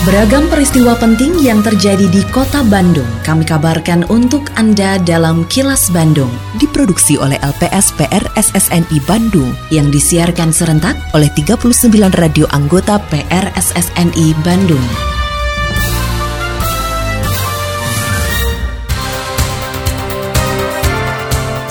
[0.00, 6.32] Beragam peristiwa penting yang terjadi di kota Bandung kami kabarkan untuk Anda dalam Kilas Bandung.
[6.56, 11.84] Diproduksi oleh LPS PR SSNI Bandung yang disiarkan serentak oleh 39
[12.16, 14.80] radio anggota PR SSNI Bandung.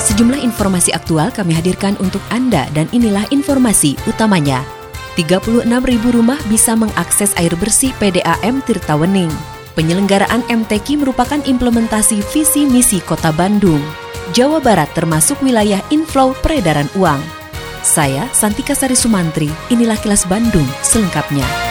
[0.06, 4.79] Sejumlah informasi aktual kami hadirkan untuk Anda dan inilah informasi utamanya.
[5.20, 9.28] 36 ribu rumah bisa mengakses air bersih PDAM Tirtawening.
[9.76, 13.84] Penyelenggaraan MTQ merupakan implementasi visi misi Kota Bandung.
[14.32, 17.20] Jawa Barat termasuk wilayah inflow peredaran uang.
[17.84, 21.69] Saya Santika Sari Sumantri, inilah kilas Bandung selengkapnya.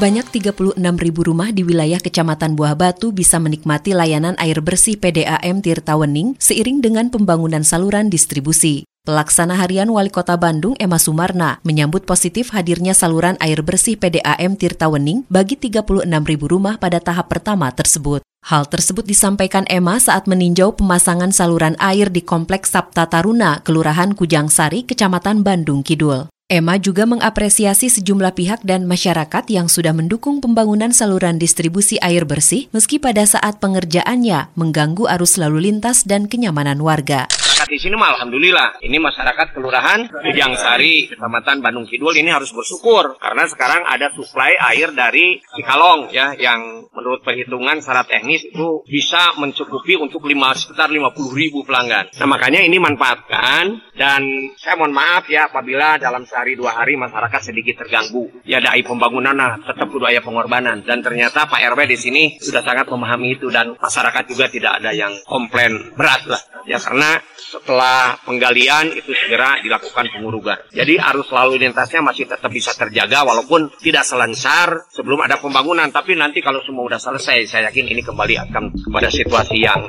[0.00, 5.60] Sebanyak 36 ribu rumah di wilayah Kecamatan Buah Batu bisa menikmati layanan air bersih PDAM
[5.60, 8.88] Tirtawening seiring dengan pembangunan saluran distribusi.
[9.04, 15.28] Pelaksana Harian Wali Kota Bandung Emma Sumarna menyambut positif hadirnya saluran air bersih PDAM Tirtawening
[15.28, 18.24] bagi 36 ribu rumah pada tahap pertama tersebut.
[18.48, 24.48] Hal tersebut disampaikan Emma saat meninjau pemasangan saluran air di Kompleks Sabta Taruna, Kelurahan Kujang
[24.48, 26.32] Sari, Kecamatan Bandung Kidul.
[26.50, 32.66] Emma juga mengapresiasi sejumlah pihak dan masyarakat yang sudah mendukung pembangunan saluran distribusi air bersih
[32.74, 37.30] meski pada saat pengerjaannya mengganggu arus lalu lintas dan kenyamanan warga
[37.66, 38.80] di sini mah alhamdulillah.
[38.80, 44.56] Ini masyarakat kelurahan Ujang Sari, Kecamatan Bandung Kidul ini harus bersyukur karena sekarang ada suplai
[44.72, 50.88] air dari Cikalong ya yang menurut perhitungan secara teknis itu bisa mencukupi untuk lima, sekitar
[50.88, 52.12] 50 ribu pelanggan.
[52.16, 54.22] Nah makanya ini manfaatkan dan
[54.56, 58.30] saya mohon maaf ya apabila dalam sehari dua hari masyarakat sedikit terganggu.
[58.46, 62.88] Ya dai pembangunan nah tetap kudu pengorbanan dan ternyata Pak RW di sini sudah sangat
[62.88, 68.94] memahami itu dan masyarakat juga tidak ada yang komplain berat lah ya karena setelah penggalian
[68.94, 70.54] itu segera dilakukan pengurugan.
[70.70, 75.90] Jadi arus lalu lintasnya masih tetap bisa terjaga walaupun tidak selancar sebelum ada pembangunan.
[75.90, 79.82] Tapi nanti kalau semua sudah selesai, saya yakin ini kembali akan kepada situasi yang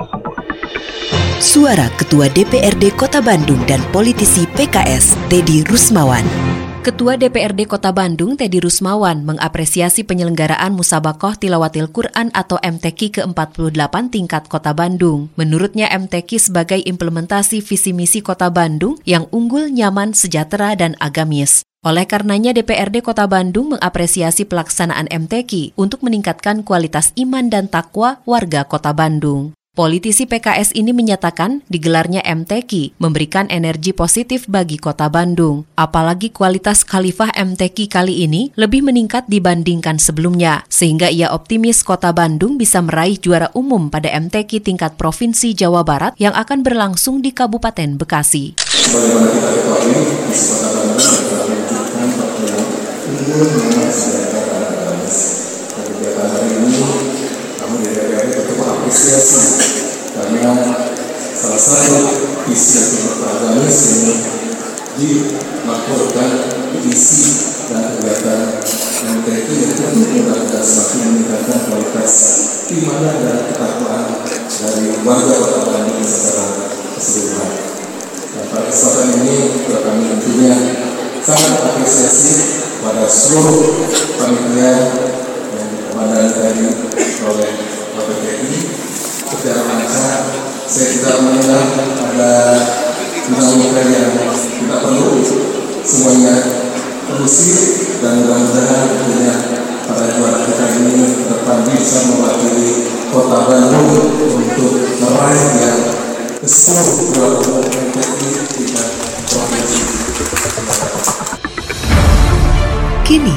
[1.42, 6.51] Suara Ketua DPRD Kota Bandung dan politisi PKS, Teddy Rusmawan.
[6.82, 14.50] Ketua DPRD Kota Bandung, Teddy Rusmawan, mengapresiasi penyelenggaraan Musabakoh Tilawatil Quran atau MTQ ke-48 tingkat
[14.50, 15.30] Kota Bandung.
[15.38, 21.62] Menurutnya MTQ sebagai implementasi visi misi Kota Bandung yang unggul, nyaman, sejahtera, dan agamis.
[21.86, 28.66] Oleh karenanya DPRD Kota Bandung mengapresiasi pelaksanaan MTQ untuk meningkatkan kualitas iman dan takwa warga
[28.66, 29.54] Kota Bandung.
[29.72, 35.64] Politisi PKS ini menyatakan digelarnya MTQ memberikan energi positif bagi kota Bandung.
[35.80, 42.60] Apalagi kualitas khalifah MTQ kali ini lebih meningkat dibandingkan sebelumnya, sehingga ia optimis kota Bandung
[42.60, 47.96] bisa meraih juara umum pada MTQ tingkat Provinsi Jawa Barat yang akan berlangsung di Kabupaten
[47.96, 48.60] Bekasi.
[48.60, 52.28] Sebagaimana kita ketahui, di kota Bandung telah menunjukkan unggul
[55.72, 56.84] Kegiatan hari ini,
[57.56, 58.12] kami dari
[58.92, 59.72] Apresiasi
[60.12, 60.52] karena
[61.32, 62.12] salah satu
[62.44, 62.76] visi
[63.08, 64.20] atau agamis yang
[65.00, 66.30] dilakukan
[66.76, 67.24] visi
[67.72, 68.60] dan kegiatan
[69.00, 72.12] MTQ yaitu untuk mudah semakin meningkatkan kualitas
[72.68, 74.28] keimanan dan ketakwaan
[74.60, 76.46] dari warga kota Bandung secara
[76.92, 77.52] keseluruhan.
[78.12, 79.36] Nah, pada kesempatan ini
[79.72, 80.52] kami tentunya
[81.24, 82.32] sangat apresiasi
[82.84, 83.88] pada seluruh
[84.20, 84.72] panitia
[85.48, 86.64] yang dikomandani tadi
[87.24, 87.52] oleh
[87.96, 88.82] Bapak TNI
[89.42, 90.16] secara lancar.
[90.64, 91.64] Saya tidak mendengar
[91.98, 92.32] ada
[93.72, 95.24] undang-undang yang tidak perlu
[95.80, 96.36] semuanya
[97.08, 97.52] terusi
[98.04, 99.32] dan mudah-mudahan tentunya
[99.88, 102.68] para juara kita ini depan bisa mewakili
[103.08, 105.80] kota Bandung untuk meraih yang
[106.44, 107.64] ke-10 juara umum
[109.24, 109.80] provinsi.
[113.08, 113.36] Kini,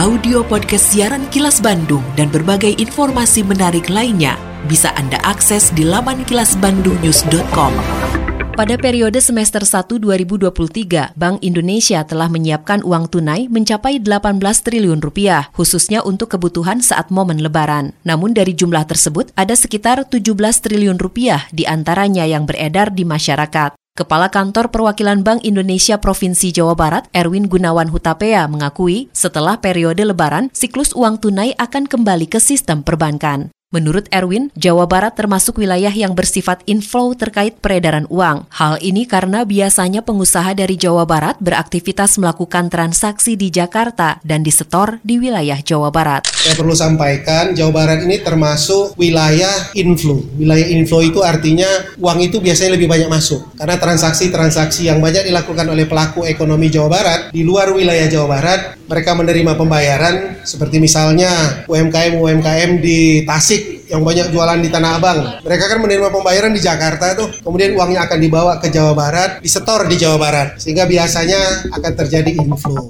[0.00, 6.24] audio podcast siaran Kilas Bandung dan berbagai informasi menarik lainnya bisa Anda akses di laman
[6.24, 8.23] kilasbandungnews.com.
[8.54, 15.50] Pada periode semester 1 2023, Bank Indonesia telah menyiapkan uang tunai mencapai 18 triliun rupiah,
[15.58, 17.98] khususnya untuk kebutuhan saat momen lebaran.
[18.06, 23.74] Namun dari jumlah tersebut, ada sekitar 17 triliun rupiah di antaranya yang beredar di masyarakat.
[23.98, 30.54] Kepala Kantor Perwakilan Bank Indonesia Provinsi Jawa Barat, Erwin Gunawan Hutapea, mengakui setelah periode lebaran,
[30.54, 33.50] siklus uang tunai akan kembali ke sistem perbankan.
[33.74, 38.46] Menurut Erwin, Jawa Barat termasuk wilayah yang bersifat inflow terkait peredaran uang.
[38.54, 45.02] Hal ini karena biasanya pengusaha dari Jawa Barat beraktivitas melakukan transaksi di Jakarta dan disetor
[45.02, 46.22] di wilayah Jawa Barat.
[46.30, 50.22] Saya perlu sampaikan, Jawa Barat ini termasuk wilayah inflow.
[50.38, 51.66] Wilayah inflow itu artinya
[51.98, 53.58] uang itu biasanya lebih banyak masuk.
[53.58, 58.60] Karena transaksi-transaksi yang banyak dilakukan oleh pelaku ekonomi Jawa Barat di luar wilayah Jawa Barat,
[58.86, 65.18] mereka menerima pembayaran seperti misalnya UMKM-UMKM di Tasik yang banyak jualan di Tanah Abang.
[65.44, 69.86] Mereka kan menerima pembayaran di Jakarta tuh, kemudian uangnya akan dibawa ke Jawa Barat, disetor
[69.86, 72.86] di Jawa Barat, sehingga biasanya akan terjadi inflow.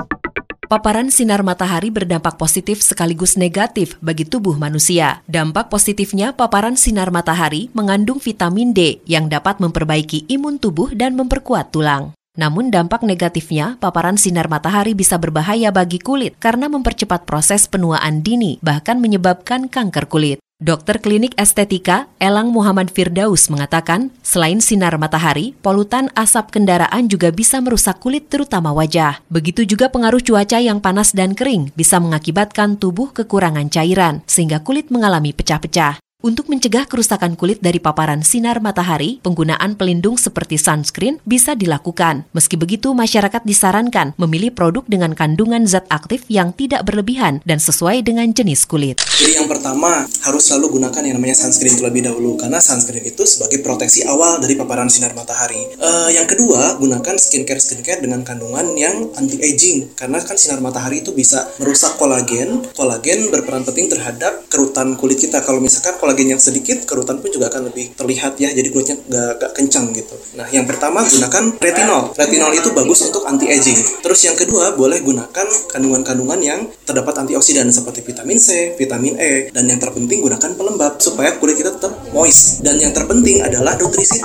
[0.65, 5.21] Paparan sinar matahari berdampak positif sekaligus negatif bagi tubuh manusia.
[5.29, 11.69] Dampak positifnya, paparan sinar matahari mengandung vitamin D yang dapat memperbaiki imun tubuh dan memperkuat
[11.69, 12.17] tulang.
[12.35, 18.59] Namun dampak negatifnya, paparan sinar matahari bisa berbahaya bagi kulit karena mempercepat proses penuaan dini,
[18.59, 20.43] bahkan menyebabkan kanker kulit.
[20.62, 27.59] Dokter klinik estetika Elang Muhammad Firdaus mengatakan, selain sinar matahari, polutan asap kendaraan juga bisa
[27.59, 29.19] merusak kulit terutama wajah.
[29.27, 34.95] Begitu juga pengaruh cuaca yang panas dan kering bisa mengakibatkan tubuh kekurangan cairan, sehingga kulit
[34.95, 36.04] mengalami pecah-pecah.
[36.25, 42.25] Untuk mencegah kerusakan kulit dari paparan sinar matahari, penggunaan pelindung seperti sunscreen bisa dilakukan.
[42.32, 48.00] Meski begitu, masyarakat disarankan memilih produk dengan kandungan zat aktif yang tidak berlebihan dan sesuai
[48.00, 49.05] dengan jenis kulit.
[49.05, 53.61] Jadi yang pertama, harus selalu gunakan yang namanya sunscreen terlebih dahulu, karena sunscreen itu sebagai
[53.61, 55.76] proteksi awal dari paparan sinar matahari.
[55.76, 61.53] Uh, yang kedua, gunakan skincare-skincare dengan kandungan yang anti-aging, karena kan sinar matahari itu bisa
[61.61, 62.65] merusak kolagen.
[62.73, 65.44] Kolagen berperan penting terhadap kerutan kulit kita.
[65.44, 69.02] Kalau misalkan kolagen kolagen yang sedikit, kerutan pun juga akan lebih terlihat ya, jadi kulitnya
[69.02, 70.14] nggak, nggak kencang gitu.
[70.38, 72.14] Nah, yang pertama gunakan retinol.
[72.14, 73.75] Retinol itu bagus untuk anti-aging.
[73.99, 79.66] Terus yang kedua, boleh gunakan kandungan-kandungan yang terdapat antioksidan seperti vitamin C, vitamin E, dan
[79.66, 82.62] yang terpenting gunakan pelembab supaya kulit kita tetap moist.
[82.62, 84.22] Dan yang terpenting adalah nutrisi.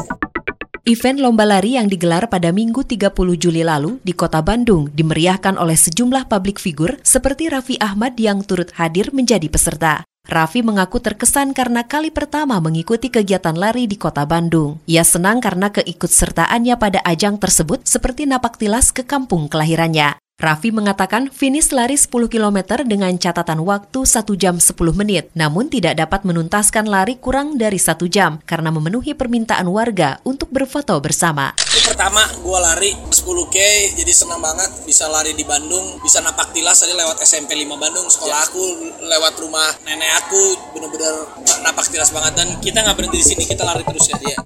[0.86, 5.78] Event lomba lari yang digelar pada Minggu 30 Juli lalu di Kota Bandung dimeriahkan oleh
[5.78, 10.09] sejumlah publik figur seperti Raffi Ahmad yang turut hadir menjadi peserta.
[10.30, 14.78] Raffi mengaku terkesan karena kali pertama mengikuti kegiatan lari di kota Bandung.
[14.86, 20.22] Ia senang karena keikutsertaannya pada ajang tersebut seperti napak tilas ke kampung kelahirannya.
[20.40, 26.00] Raffi mengatakan finish lari 10 km dengan catatan waktu 1 jam 10 menit, namun tidak
[26.00, 31.52] dapat menuntaskan lari kurang dari 1 jam karena memenuhi permintaan warga untuk berfoto bersama.
[31.60, 33.58] Ini pertama gue lari 10K,
[34.00, 38.08] jadi senang banget bisa lari di Bandung, bisa napak tilas tadi lewat SMP 5 Bandung,
[38.08, 38.64] sekolah aku
[39.12, 41.36] lewat rumah nenek aku, bener-bener
[41.68, 44.40] napak tilas banget dan kita nggak berhenti di sini, kita lari terus ya.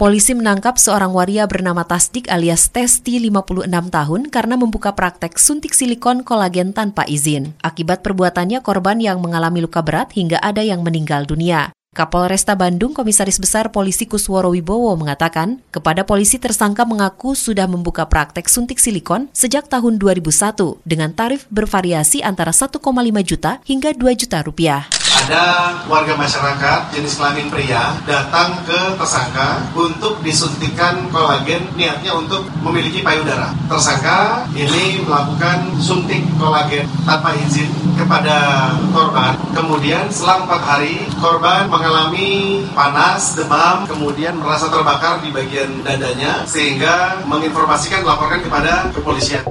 [0.00, 6.24] Polisi menangkap seorang waria bernama Tasdik alias Testi 56 tahun karena membuka praktek suntik silikon
[6.24, 7.52] kolagen tanpa izin.
[7.60, 11.76] Akibat perbuatannya korban yang mengalami luka berat hingga ada yang meninggal dunia.
[11.92, 18.48] Kapolresta Bandung Komisaris Besar Polisi Kusworo Wibowo mengatakan, kepada polisi tersangka mengaku sudah membuka praktek
[18.48, 22.80] suntik silikon sejak tahun 2001 dengan tarif bervariasi antara 1,5
[23.20, 30.22] juta hingga 2 juta rupiah ada warga masyarakat jenis kelamin pria datang ke tersangka untuk
[30.22, 33.50] disuntikan kolagen niatnya untuk memiliki payudara.
[33.66, 39.34] Tersangka ini melakukan suntik kolagen tanpa izin kepada korban.
[39.54, 47.22] Kemudian selang empat hari korban mengalami panas, demam, kemudian merasa terbakar di bagian dadanya sehingga
[47.26, 49.42] menginformasikan melaporkan kepada kepolisian.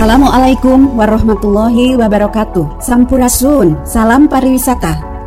[0.00, 2.80] Assalamualaikum warahmatullahi wabarakatuh.
[2.80, 5.09] Sampurasun, salam pariwisata.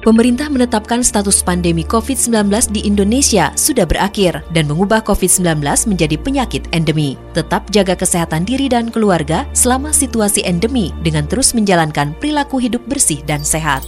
[0.00, 5.60] Pemerintah menetapkan status pandemi COVID-19 di Indonesia sudah berakhir dan mengubah COVID-19
[5.92, 7.20] menjadi penyakit endemi.
[7.36, 13.20] Tetap jaga kesehatan diri dan keluarga selama situasi endemi dengan terus menjalankan perilaku hidup bersih
[13.28, 13.84] dan sehat.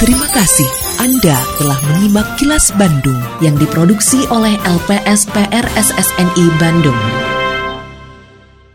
[0.00, 6.96] Terima kasih Anda telah menyimak kilas Bandung yang diproduksi oleh LPSPR SSNI Bandung.